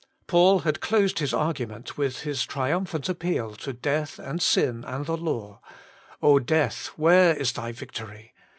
[0.25, 5.15] Paid had closed his argument with his triumphant appeal to Death and Sin and the
[5.15, 5.61] Law:'
[6.23, 8.33] O Death, where is thy victory?